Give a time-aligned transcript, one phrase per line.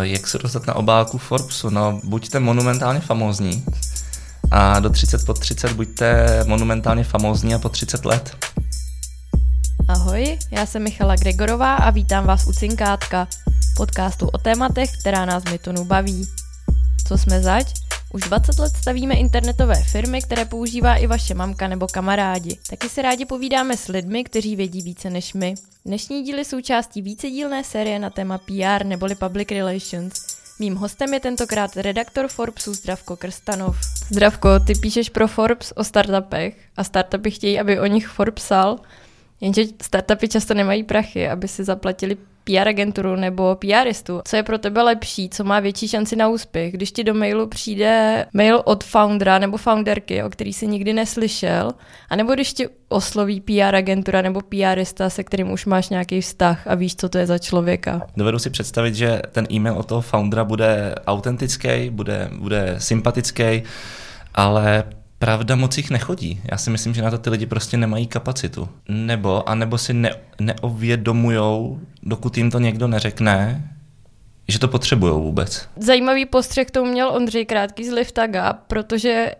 [0.00, 1.70] Jak se dostat na obálku Forbesu?
[1.70, 3.64] No, buďte monumentálně famózní
[4.50, 8.36] a do 30 po 30 buďte monumentálně famózní a po 30 let.
[9.88, 13.28] Ahoj, já jsem Michala Gregorová a vítám vás u Cinkátka,
[13.76, 16.28] podcastu o tématech, která nás Mytonu baví.
[17.08, 17.79] Co jsme zač?
[18.12, 22.58] Už 20 let stavíme internetové firmy, které používá i vaše mamka nebo kamarádi.
[22.70, 25.54] Taky se rádi povídáme s lidmi, kteří vědí více než my.
[25.86, 30.12] Dnešní díly součástí vícedílné série na téma PR neboli Public Relations.
[30.58, 33.76] Mým hostem je tentokrát redaktor Forbesu Zdravko Krstanov.
[34.10, 38.78] Zdravko, ty píšeš pro Forbes o startupech a startupy chtějí, aby o nich Forbes psal,
[39.40, 44.20] jenže startupy často nemají prachy, aby si zaplatili PR agenturu nebo PRistu.
[44.24, 47.46] Co je pro tebe lepší, co má větší šanci na úspěch, když ti do mailu
[47.46, 51.72] přijde mail od foundera nebo founderky, o který jsi nikdy neslyšel,
[52.08, 56.74] anebo když ti osloví PR agentura nebo PRista, se kterým už máš nějaký vztah a
[56.74, 58.06] víš, co to je za člověka.
[58.16, 63.62] Dovedu si představit, že ten e-mail od toho foundera bude autentický, bude, bude sympatický,
[64.34, 64.84] ale
[65.20, 66.40] Pravda moc jich nechodí.
[66.50, 68.68] Já si myslím, že na to ty lidi prostě nemají kapacitu.
[68.88, 73.64] Nebo, anebo si ne, neovědomujou, dokud jim to někdo neřekne,
[74.48, 75.68] že to potřebují vůbec.
[75.76, 79.32] Zajímavý postřeh to měl Ondřej Krátký z Liftaga, protože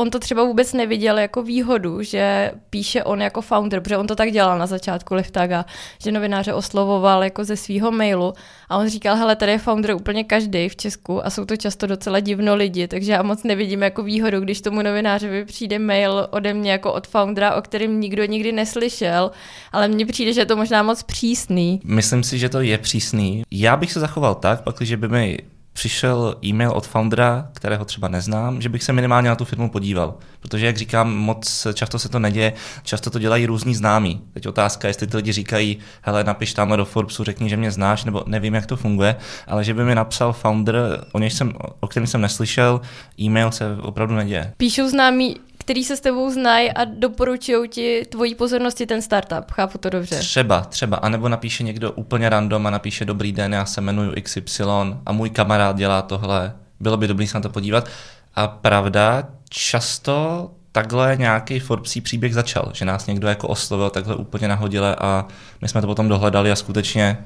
[0.00, 4.16] on to třeba vůbec neviděl jako výhodu, že píše on jako founder, protože on to
[4.16, 5.64] tak dělal na začátku Liftaga,
[6.02, 8.32] že novináře oslovoval jako ze svého mailu
[8.68, 11.86] a on říkal, hele, tady je founder úplně každý v Česku a jsou to často
[11.86, 16.54] docela divno lidi, takže já moc nevidím jako výhodu, když tomu novinářovi přijde mail ode
[16.54, 19.30] mě jako od foundera, o kterém nikdo nikdy neslyšel,
[19.72, 21.80] ale mně přijde, že je to možná moc přísný.
[21.84, 23.42] Myslím si, že to je přísný.
[23.50, 25.38] Já bych se zachoval tak, pak, když by mi
[25.78, 30.14] přišel e-mail od foundera, kterého třeba neznám, že bych se minimálně na tu firmu podíval.
[30.40, 34.20] Protože, jak říkám, moc často se to neděje, často to dělají různí známí.
[34.34, 38.04] Teď otázka, jestli ty lidi říkají, hele, napiš tam do Forbesu, řekni, že mě znáš,
[38.04, 41.86] nebo nevím, jak to funguje, ale že by mi napsal founder, o, něj jsem, o
[41.86, 42.80] kterém jsem neslyšel,
[43.20, 44.52] e-mail se opravdu neděje.
[44.56, 45.36] Píšou známí
[45.68, 49.50] který se s tebou znají a doporučují ti tvojí pozornosti ten startup.
[49.50, 50.18] Chápu to dobře.
[50.18, 50.96] Třeba, třeba.
[50.96, 54.62] A nebo napíše někdo úplně random a napíše dobrý den, já se jmenuji XY
[55.06, 56.52] a můj kamarád dělá tohle.
[56.80, 57.88] Bylo by dobrý se na to podívat.
[58.34, 64.48] A pravda, často takhle nějaký Forbesí příběh začal, že nás někdo jako oslovil takhle úplně
[64.48, 65.26] nahodile a
[65.62, 67.18] my jsme to potom dohledali a skutečně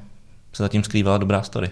[0.53, 1.71] se zatím skrývala dobrá story.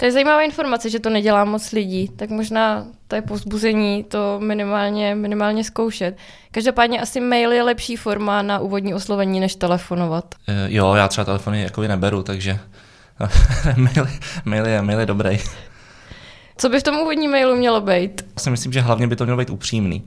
[0.00, 4.40] To je zajímavá informace, že to nedělá moc lidí, tak možná to je povzbuzení to
[4.40, 6.16] minimálně, minimálně zkoušet.
[6.50, 10.34] Každopádně asi mail je lepší forma na úvodní oslovení, než telefonovat.
[10.48, 12.58] E, jo, já třeba telefony jako neberu, takže
[13.76, 14.08] mail,
[14.44, 15.38] mail, je, mail je dobrý.
[16.56, 18.24] Co by v tom úvodním mailu mělo být?
[18.36, 20.02] Já si myslím, že hlavně by to mělo být upřímný.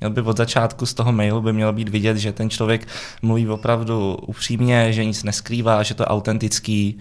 [0.00, 2.88] Měl by od začátku z toho mailu by mělo být vidět, že ten člověk
[3.22, 6.98] mluví opravdu upřímně, že nic neskrývá, že to je autentický.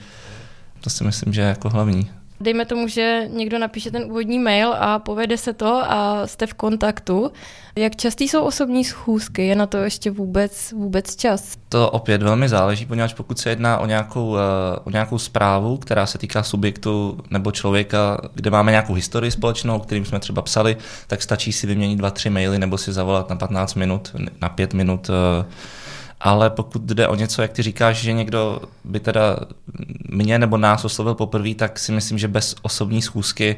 [0.82, 4.74] To si myslím, že je jako hlavní dejme tomu, že někdo napíše ten úvodní mail
[4.80, 7.32] a povede se to a jste v kontaktu.
[7.76, 9.48] Jak častý jsou osobní schůzky?
[9.48, 11.58] Je na to ještě vůbec, vůbec čas?
[11.70, 16.06] To opět velmi záleží, poněvadž pokud se jedná o nějakou, eh, o nějakou zprávu, která
[16.06, 20.78] se týká subjektu nebo člověka, kde máme nějakou historii společnou, kterým jsme třeba psali,
[21.08, 24.74] tak stačí si vyměnit dva, tři maily nebo si zavolat na 15 minut, na 5
[24.74, 25.46] minut eh,
[26.24, 29.38] ale pokud jde o něco, jak ty říkáš, že někdo by teda
[30.10, 33.56] mě nebo nás oslovil poprvé, tak si myslím, že bez osobní schůzky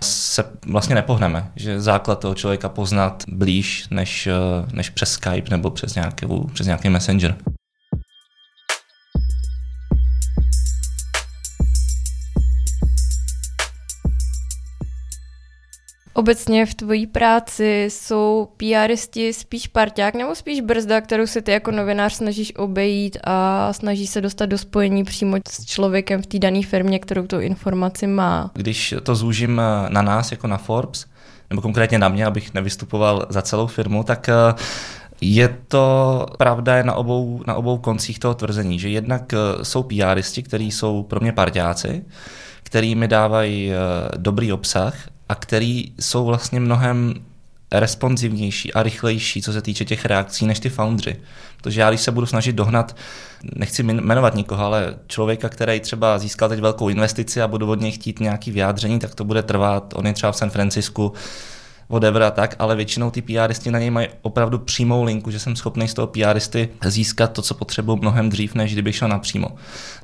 [0.00, 4.28] se vlastně nepohneme, že základ toho člověka poznat blíž než,
[4.72, 7.36] než přes Skype nebo přes nějaký, přes nějaký messenger.
[16.14, 21.70] Obecně v tvojí práci jsou PRisti spíš parťák nebo spíš brzda, kterou se ty jako
[21.70, 26.62] novinář snažíš obejít a snaží se dostat do spojení přímo s člověkem v té dané
[26.62, 28.50] firmě, kterou tu informaci má?
[28.54, 31.06] Když to zúžím eh, na nás jako na Forbes,
[31.50, 34.54] nebo konkrétně na mě, abych nevystupoval za celou firmu, tak eh,
[35.20, 39.82] je to pravda je na obou, na obou koncích toho tvrzení, že jednak eh, jsou
[39.82, 42.04] PRisti, kteří jsou pro mě parťáci,
[42.62, 43.72] který mi dávají
[44.16, 44.94] dobrý obsah
[45.32, 47.14] a který jsou vlastně mnohem
[47.72, 51.16] responsivnější a rychlejší, co se týče těch reakcí, než ty foundry.
[51.62, 52.96] Protože já, když se budu snažit dohnat,
[53.56, 57.92] nechci jmenovat nikoho, ale člověka, který třeba získal teď velkou investici a budu od něj
[57.92, 59.94] chtít nějaký vyjádření, tak to bude trvat.
[59.96, 61.12] On je třeba v San Francisku,
[61.88, 65.56] whatever a tak, ale většinou ty PRisti na něj mají opravdu přímou linku, že jsem
[65.56, 69.48] schopný z toho PRisty získat to, co potřebuji mnohem dřív, než kdybych šel napřímo.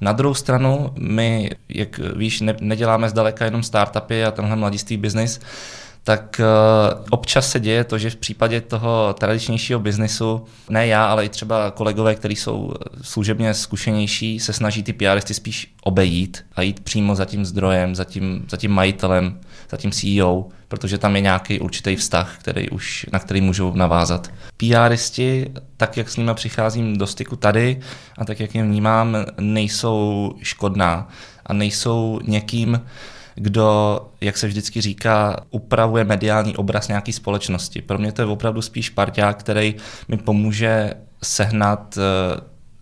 [0.01, 5.41] Na druhou stranu, my, jak víš, ne, neděláme zdaleka jenom startupy a tenhle mladistý biznis,
[6.09, 6.41] tak
[7.11, 11.71] občas se děje to, že v případě toho tradičnějšího biznesu, ne já, ale i třeba
[11.71, 12.73] kolegové, kteří jsou
[13.03, 18.05] služebně zkušenější, se snaží ty PRisty spíš obejít a jít přímo za tím zdrojem, za
[18.05, 19.41] tím, za tím majitelem,
[19.71, 24.31] za tím CEO, protože tam je nějaký určitý vztah, který už, na který můžou navázat.
[24.57, 25.47] PRisti,
[25.77, 27.81] tak jak s nimi přicházím do styku tady
[28.19, 31.09] a tak jak je vnímám, nejsou škodná
[31.47, 32.81] a nejsou někým,
[33.39, 37.83] kdo, jak se vždycky říká, upravuje mediální obraz nějaké společnosti.
[37.83, 39.75] Pro mě to je opravdu spíš parťák, který
[40.09, 42.03] mi pomůže sehnat uh,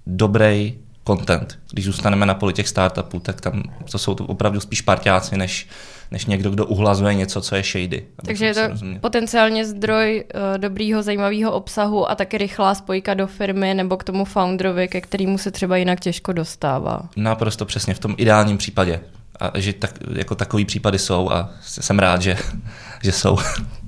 [0.07, 0.75] dobrý
[1.07, 1.59] content.
[1.73, 5.69] Když zůstaneme na poli těch startupů, tak tam to jsou to opravdu spíš parťáci, než,
[6.11, 8.07] než někdo, kdo uhlazuje něco, co je shady.
[8.27, 9.01] Takže je to rozumět.
[9.01, 14.25] potenciálně zdroj uh, dobrýho, zajímavého obsahu a taky rychlá spojka do firmy nebo k tomu
[14.25, 17.09] founderovi, ke kterému se třeba jinak těžko dostává.
[17.17, 19.01] Naprosto přesně, v tom ideálním případě
[19.41, 22.37] a že tak, jako takový případy jsou a jsem rád, že,
[23.03, 23.37] že jsou.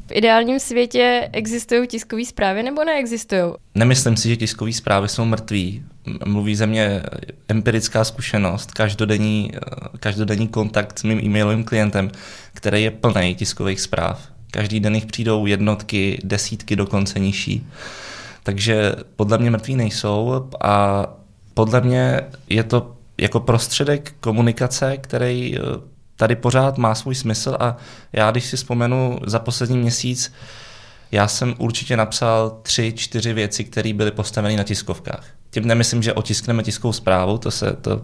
[0.07, 3.53] V ideálním světě existují tiskové zprávy nebo neexistují?
[3.75, 5.85] Nemyslím si, že tiskové zprávy jsou mrtví.
[6.27, 7.03] Mluví ze mě
[7.49, 9.53] empirická zkušenost, každodenní,
[10.01, 12.11] každodenní kontakt s mým e-mailovým klientem,
[12.55, 14.29] který je plný tiskových zpráv.
[14.51, 17.67] Každý den jich přijdou jednotky, desítky dokonce nižší.
[18.43, 21.07] Takže podle mě mrtví nejsou a
[21.55, 25.61] podle mě je to jako prostředek komunikace, který eh,
[26.17, 27.77] tady pořád má svůj smysl a
[28.13, 30.33] já, když si vzpomenu za poslední měsíc,
[31.13, 35.25] já jsem určitě napsal tři, čtyři věci, které byly postaveny na tiskovkách.
[35.51, 38.03] Tím nemyslím, že otiskneme tiskovou zprávu, to se to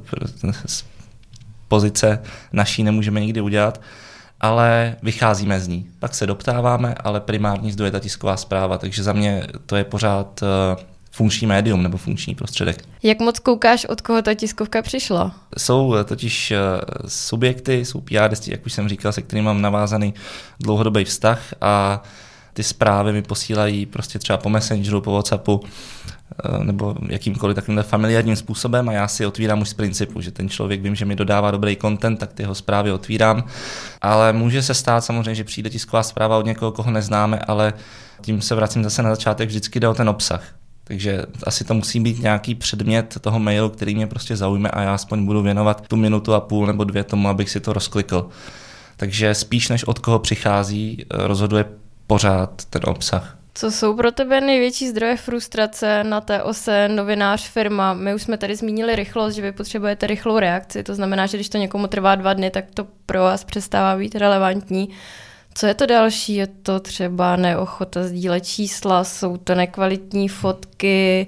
[0.67, 0.85] z
[1.69, 2.23] pozice
[2.53, 3.81] naší nemůžeme nikdy udělat,
[4.41, 5.87] ale vycházíme z ní.
[5.99, 9.85] Pak se doptáváme, ale primární zdroj je ta tisková zpráva, takže za mě to je
[9.85, 10.83] pořád uh,
[11.15, 12.85] funkční médium nebo funkční prostředek.
[13.03, 15.35] Jak moc koukáš, od koho ta tiskovka přišla?
[15.59, 16.59] Jsou eh, totiž eh,
[17.07, 20.15] subjekty, jsou PRisti, jak už jsem říkal, se kterými mám navázaný
[20.61, 22.03] dlouhodobý vztah a
[22.53, 28.37] ty zprávy mi posílají prostě třeba po Messengeru, po Whatsappu eh, nebo jakýmkoliv takovým familiárním
[28.37, 31.51] způsobem a já si otvírám už z principu, že ten člověk vím, že mi dodává
[31.51, 33.45] dobrý content, tak ty jeho zprávy otvírám,
[34.03, 37.73] ale může se stát samozřejmě, že přijde tisková zpráva od někoho, koho neznáme, ale
[38.21, 40.64] tím se vracím zase na začátek, vždycky jde o ten obsah.
[40.85, 44.95] Takže asi to musí být nějaký předmět toho mailu, který mě prostě zaujme a já
[44.95, 48.29] aspoň budu věnovat tu minutu a půl nebo dvě tomu, abych si to rozklikl.
[48.97, 51.65] Takže spíš než od koho přichází, rozhoduje
[52.07, 53.39] pořád ten obsah.
[53.55, 57.95] Co jsou pro tebe největší zdroje frustrace na té ose novinář, firma?
[57.95, 61.49] My už jsme tady zmínili rychlost, že vy potřebujete rychlou reakci, to znamená, že když
[61.49, 64.89] to někomu trvá dva dny, tak to pro vás přestává být relevantní.
[65.55, 66.35] Co je to další?
[66.35, 71.27] Je to třeba neochota sdílet čísla, jsou to nekvalitní fotky,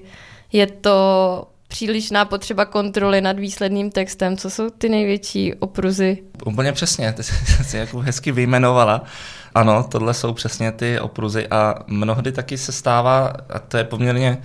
[0.53, 4.37] je to přílišná potřeba kontroly nad výsledným textem.
[4.37, 6.19] Co jsou ty největší opruzy?
[6.45, 9.03] Úplně přesně, ty jsi jako hezky vyjmenovala.
[9.55, 14.39] Ano, tohle jsou přesně ty opruzy a mnohdy taky se stává, a to je poměrně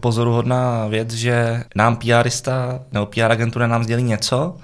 [0.00, 4.56] pozoruhodná věc, že nám PRista nebo PR agentura nám sdělí něco,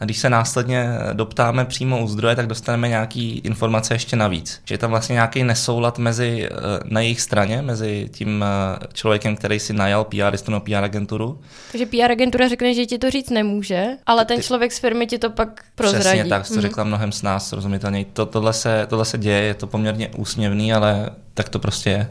[0.00, 4.60] a když se následně doptáme přímo u zdroje, tak dostaneme nějaký informace ještě navíc.
[4.64, 6.50] Že je tam vlastně nějaký nesoulad mezi, eh,
[6.84, 11.40] na jejich straně, mezi tím eh, člověkem, který si najal PR, nebo PR agenturu.
[11.72, 15.18] Takže PR agentura řekne, že ti to říct nemůže, ale ten člověk z firmy ti
[15.18, 16.04] to pak prozradí.
[16.04, 16.60] Přesně tak, to mm.
[16.60, 18.04] řekla mnohem s nás srozumitelněji.
[18.04, 22.08] To, tohle, se, tohle se děje, je to poměrně úsměvný, ale tak to prostě je.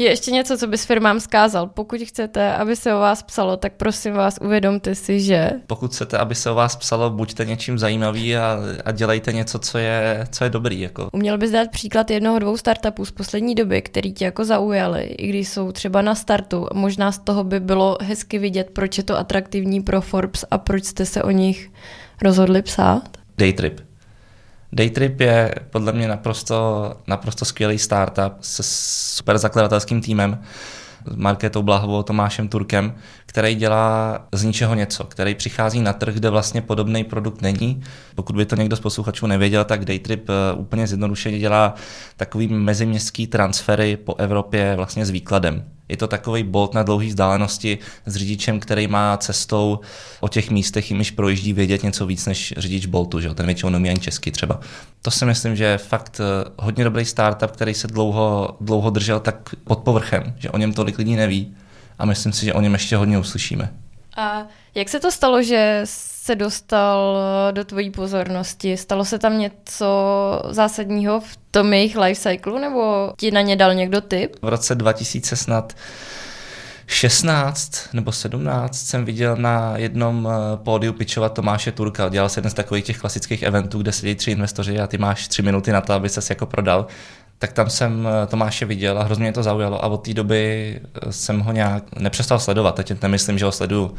[0.00, 1.66] Je ještě něco, co bys firmám zkázal.
[1.66, 5.50] Pokud chcete, aby se o vás psalo, tak prosím vás, uvědomte si, že...
[5.66, 9.78] Pokud chcete, aby se o vás psalo, buďte něčím zajímavý a, a dělejte něco, co
[9.78, 10.80] je, co je dobrý.
[10.80, 11.08] Jako.
[11.12, 15.28] Uměl bys dát příklad jednoho, dvou startupů z poslední doby, který tě jako zaujali, i
[15.28, 16.66] když jsou třeba na startu.
[16.74, 20.84] Možná z toho by bylo hezky vidět, proč je to atraktivní pro Forbes a proč
[20.84, 21.70] jste se o nich
[22.22, 23.08] rozhodli psát?
[23.38, 23.87] Daytrip.
[24.72, 28.62] Daytrip je podle mě naprosto, naprosto skvělý startup se
[29.16, 30.38] super zakladatelským týmem,
[31.06, 32.94] s Marketou Blahovou, Tomášem Turkem,
[33.26, 37.82] který dělá z ničeho něco, který přichází na trh, kde vlastně podobný produkt není.
[38.14, 41.74] Pokud by to někdo z posluchačů nevěděl, tak Daytrip eh, úplně zjednodušeně dělá
[42.16, 45.77] takový meziměstský transfery po Evropě vlastně s výkladem.
[45.88, 49.80] Je to takový bolt na dlouhé vzdálenosti s řidičem, který má cestou
[50.20, 53.34] o těch místech, jimiž projíždí vědět něco víc než řidič boltu, že?
[53.34, 54.60] ten většinou neumí ani česky třeba.
[55.02, 59.20] To si myslím, že je fakt eh, hodně dobrý startup, který se dlouho, dlouho držel
[59.20, 61.56] tak pod povrchem, že o něm tolik lidí neví
[61.98, 63.72] a myslím si, že o něm ještě hodně uslyšíme.
[64.16, 65.80] A jak se to stalo, že
[66.28, 67.18] se dostal
[67.52, 68.76] do tvojí pozornosti?
[68.76, 69.86] Stalo se tam něco
[70.50, 74.36] zásadního v tom jejich life cyclu, nebo ti na ně dal někdo tip?
[74.42, 75.72] V roce 2000 snad
[76.86, 82.08] 16 nebo 17 jsem viděl na jednom eh, pódiu pitchovat Tomáše Turka.
[82.08, 85.28] Dělal se jeden z takových těch klasických eventů, kde sedí tři investoři a ty máš
[85.28, 86.86] tři minuty na to, aby se jako prodal.
[87.38, 90.74] Tak tam jsem eh, Tomáše viděl a hrozně mě to zaujalo a od té doby
[90.82, 92.74] eh, jsem ho nějak nepřestal sledovat.
[92.74, 93.94] Teď nemyslím, že ho sleduju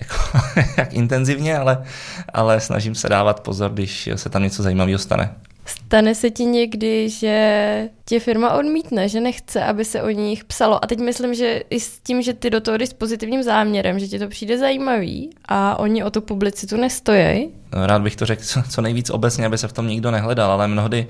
[0.00, 0.38] jako,
[0.76, 1.84] jak intenzivně, ale,
[2.32, 5.34] ale snažím se dávat pozor, když se tam něco zajímavého stane.
[5.66, 10.84] Stane se ti někdy, že tě firma odmítne, že nechce, aby se o nich psalo.
[10.84, 13.98] A teď myslím, že i s tím, že ty do toho jdeš s pozitivním záměrem,
[13.98, 18.42] že ti to přijde zajímavý a oni o tu publicitu nestojí, rád bych to řekl
[18.68, 21.06] co nejvíc obecně, aby se v tom nikdo nehledal, ale mnohdy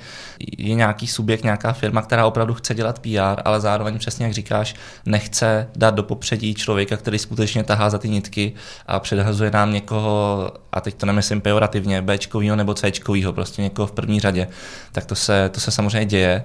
[0.59, 4.75] je nějaký subjekt, nějaká firma, která opravdu chce dělat PR, ale zároveň přesně jak říkáš,
[5.07, 8.53] nechce dát do popředí člověka, který skutečně tahá za ty nitky
[8.87, 13.93] a předhazuje nám někoho, a teď to nemyslím pejorativně, Bčkovýho nebo Cčkovýho, prostě někoho v
[13.93, 14.49] první řadě.
[14.93, 16.45] Tak to se, to se samozřejmě děje.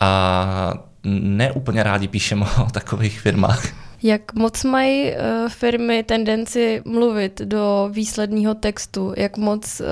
[0.00, 0.72] A
[1.04, 3.85] neúplně rádi píšeme o takových firmách.
[4.06, 9.12] Jak moc mají uh, firmy tendenci mluvit do výsledného textu?
[9.16, 9.86] Jak moc uh,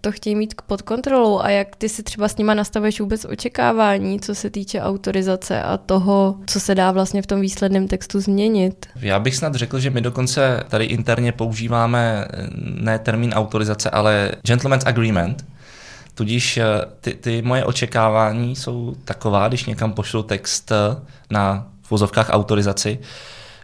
[0.00, 1.40] to chtějí mít pod kontrolou?
[1.40, 5.76] A jak ty si třeba s nima nastavuješ vůbec očekávání, co se týče autorizace a
[5.76, 8.86] toho, co se dá vlastně v tom výsledném textu změnit?
[8.96, 12.48] Já bych snad řekl, že my dokonce tady interně používáme eh,
[12.80, 15.44] ne termín autorizace, ale gentleman's agreement,
[16.14, 16.60] Tudíž
[17.00, 20.72] ty, ty moje očekávání jsou taková, když někam pošlu text
[21.30, 22.98] na v vozovkách autorizaci,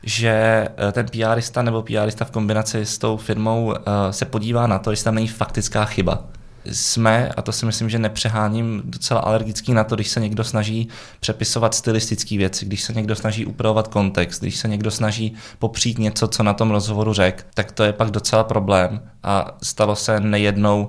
[0.05, 3.81] že eh, ten PRista nebo PRista v kombinaci s tou firmou eh,
[4.11, 6.25] se podívá na to, jestli tam není faktická chyba.
[6.73, 10.89] Jsme, a to si myslím, že nepřeháním, docela alergický na to, když se někdo snaží
[11.21, 16.29] přepisovat stylistické věci, když se někdo snaží upravovat kontext, když se někdo snaží popřít něco,
[16.29, 19.01] co na tom rozhovoru řekl, tak to je pak docela problém.
[19.23, 20.89] A stalo se nejednou,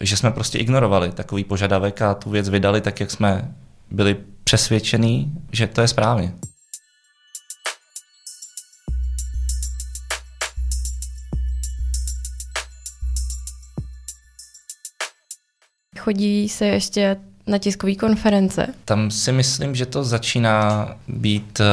[0.00, 3.54] že jsme prostě ignorovali takový požadavek a tu věc vydali tak, jak jsme
[3.90, 6.32] byli přesvědčení, že to je správně.
[16.00, 17.16] Chodí se ještě
[17.46, 18.66] na tiskové konference?
[18.84, 21.66] Tam si myslím, že to začíná být uh,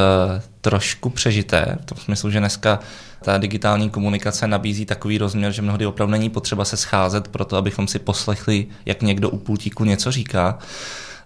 [0.60, 2.80] trošku přežité, v tom smyslu, že dneska
[3.22, 7.56] ta digitální komunikace nabízí takový rozměr, že mnohdy opravdu není potřeba se scházet pro to,
[7.56, 10.58] abychom si poslechli, jak někdo u pultíku něco říká.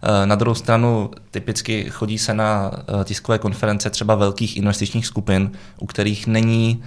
[0.02, 5.50] Eh, na druhou stranu typicky chodí se na eh, tiskové konference třeba velkých investičních skupin,
[5.80, 6.82] u kterých není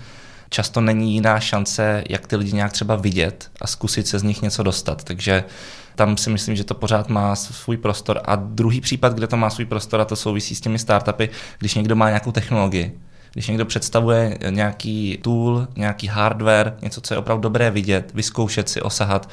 [0.50, 4.41] často není jiná šance, jak ty lidi nějak třeba vidět a zkusit se z nich
[4.41, 5.03] něco dostat.
[5.03, 5.43] Takže
[5.96, 8.22] tam si myslím, že to pořád má svůj prostor.
[8.25, 11.75] A druhý případ, kde to má svůj prostor, a to souvisí s těmi startupy, když
[11.75, 13.00] někdo má nějakou technologii,
[13.34, 18.82] když někdo představuje nějaký tool, nějaký hardware, něco, co je opravdu dobré vidět, vyzkoušet si,
[18.82, 19.30] osahat,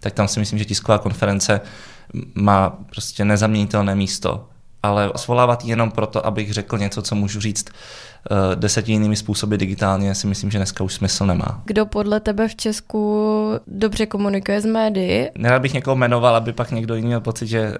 [0.00, 1.60] tak tam si myslím, že tisková konference
[2.34, 4.48] má prostě nezaměnitelné místo.
[4.86, 7.66] Ale svolávat jenom proto, abych řekl něco, co můžu říct
[8.30, 11.62] Eh, deseti jinými způsoby digitálně si myslím, že dneska už smysl nemá.
[11.64, 13.26] Kdo podle tebe v Česku
[13.66, 15.28] dobře komunikuje s médií?
[15.38, 17.74] Nerad bych někoho jmenoval, aby pak někdo jiný měl pocit, že,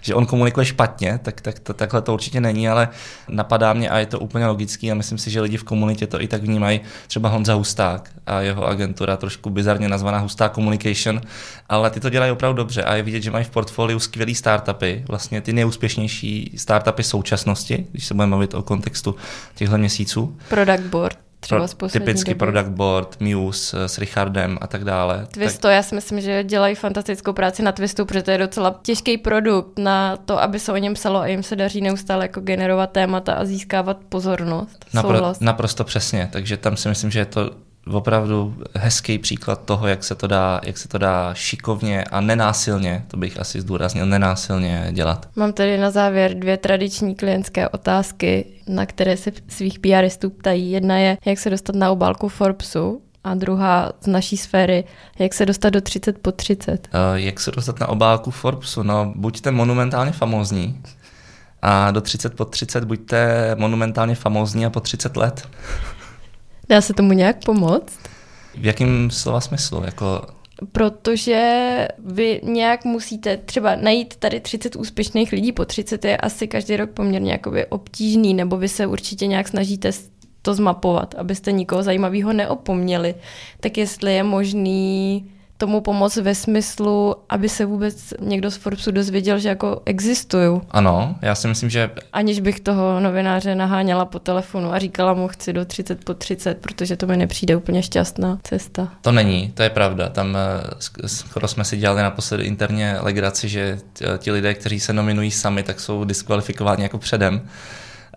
[0.00, 2.88] že on komunikuje špatně, tak, tak to, takhle to určitě není, ale
[3.28, 6.22] napadá mě a je to úplně logický a myslím si, že lidi v komunitě to
[6.22, 6.80] i tak vnímají.
[7.06, 11.20] Třeba Honza Husták a jeho agentura, trošku bizarně nazvaná Hustá Communication,
[11.68, 15.04] ale ty to dělají opravdu dobře a je vidět, že mají v portfoliu skvělé startupy,
[15.08, 19.16] vlastně ty nejúspěšnější startupy současnosti, když se budeme mluvit o kontextu
[19.54, 20.36] těchto měsíců.
[20.48, 21.18] Product board.
[21.40, 22.38] Třeba Pro, typický doby.
[22.38, 25.26] product board, Muse s Richardem a tak dále.
[25.30, 25.72] Twisto, tak...
[25.72, 29.78] já si myslím, že dělají fantastickou práci na Twistu, protože to je docela těžký produkt
[29.78, 33.34] na to, aby se o něm psalo a jim se daří neustále jako generovat témata
[33.34, 34.84] a získávat pozornost.
[34.94, 37.50] Napro, naprosto přesně, takže tam si myslím, že je to
[37.92, 43.04] opravdu hezký příklad toho, jak se to dá, jak se to dá šikovně a nenásilně,
[43.08, 45.28] to bych asi zdůraznil, nenásilně dělat.
[45.36, 50.70] Mám tady na závěr dvě tradiční klientské otázky, na které se svých PRistů ptají.
[50.70, 54.84] Jedna je, jak se dostat na obálku Forbesu a druhá z naší sféry,
[55.18, 56.88] jak se dostat do 30 po 30.
[56.94, 58.82] Uh, jak se dostat na obálku Forbesu?
[58.82, 60.82] No, buďte monumentálně famózní
[61.62, 65.48] a do 30 po 30 buďte monumentálně famózní a po 30 let.
[66.68, 67.98] Dá se tomu nějak pomoct?
[68.54, 69.82] V jakém slova smyslu?
[69.84, 70.26] Jako...
[70.72, 76.76] Protože vy nějak musíte třeba najít tady 30 úspěšných lidí, po 30 je asi každý
[76.76, 79.90] rok poměrně jakoby obtížný, nebo vy se určitě nějak snažíte
[80.42, 83.14] to zmapovat, abyste nikoho zajímavého neopomněli.
[83.60, 85.24] Tak jestli je možný
[85.58, 90.62] tomu pomoct ve smyslu, aby se vůbec někdo z Forbesu dozvěděl, že jako existuju.
[90.70, 91.90] Ano, já si myslím, že...
[92.12, 96.58] Aniž bych toho novináře naháněla po telefonu a říkala mu, chci do 30 po 30,
[96.58, 98.88] protože to mi nepřijde úplně šťastná cesta.
[99.00, 100.08] To není, to je pravda.
[100.08, 103.78] Tam eh, skoro jsme si dělali naposledy interně legraci, že
[104.18, 107.48] ti lidé, kteří se nominují sami, tak jsou diskvalifikováni jako předem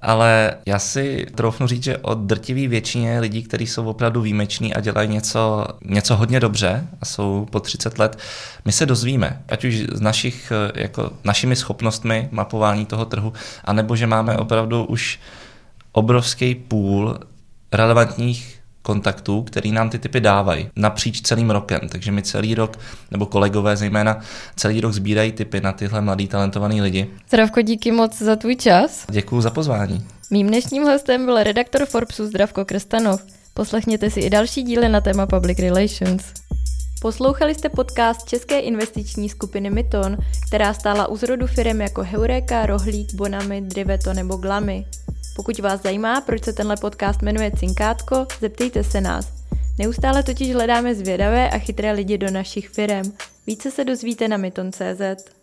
[0.01, 4.79] ale já si troufnu říct, že o drtivý většině lidí, kteří jsou opravdu výjimeční a
[4.79, 8.17] dělají něco, něco hodně dobře a jsou po 30 let,
[8.65, 13.33] my se dozvíme, ať už z našich, jako našimi schopnostmi mapování toho trhu,
[13.65, 15.19] anebo že máme opravdu už
[15.91, 17.19] obrovský půl
[17.71, 18.56] relevantních
[18.87, 21.79] kontaktů, který nám ty typy dávají napříč celým rokem.
[21.89, 22.79] Takže my celý rok,
[23.11, 24.19] nebo kolegové zejména,
[24.55, 27.07] celý rok sbírají typy na tyhle mladý talentovaný lidi.
[27.27, 29.05] Zdravko, díky moc za tvůj čas.
[29.09, 30.07] Děkuji za pozvání.
[30.31, 33.21] Mým dnešním hostem byl redaktor Forbesu Zdravko Krstanov.
[33.53, 36.23] Poslechněte si i další díly na téma Public Relations.
[37.01, 40.17] Poslouchali jste podcast České investiční skupiny Myton,
[40.47, 44.85] která stála u zrodu firm jako Heureka, Rohlík, Bonami, Driveto nebo Glamy.
[45.37, 49.33] Pokud vás zajímá, proč se tenhle podcast jmenuje Cinkátko, zeptejte se nás.
[49.79, 53.13] Neustále totiž hledáme zvědavé a chytré lidi do našich firm.
[53.47, 55.36] Více se dozvíte na myton.cz.